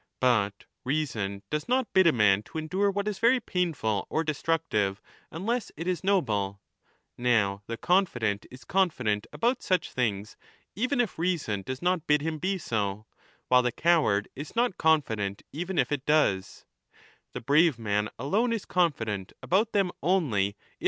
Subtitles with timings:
[0.19, 4.99] But reason does not bid a man to endure what is very painful or destructive
[5.29, 6.59] unless it is noble;
[7.19, 10.37] now the confident is confident about such things
[10.73, 13.05] even if reason does 10 not bid him be so,
[13.47, 16.65] while the coward is not confident even if it does;
[17.33, 20.77] the brave man alone is confident about them only if reason bids him.